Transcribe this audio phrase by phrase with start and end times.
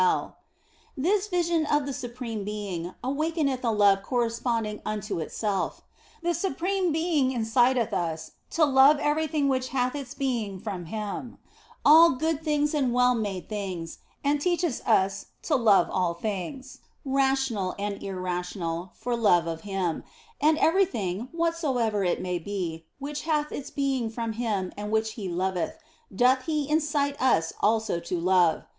[0.01, 0.33] 130
[0.97, 5.83] THE BLESSED ANGELA This vision of the Supreme Being awakeneth a love corresponding unto itself.
[6.23, 11.37] The Supreme Being inciteth us to love everything which hath its being from Him,
[11.85, 17.75] all good things and well made things, and teacheth us to love all creatures, rational
[17.77, 20.03] and irrational, for love of Him;
[20.41, 25.29] and everything, whatsoever it may be, which hath its being from Him and which He
[25.29, 25.77] loveth,
[26.13, 28.63] doth He incite us also to love.